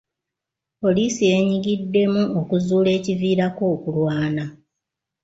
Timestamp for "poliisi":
0.81-1.21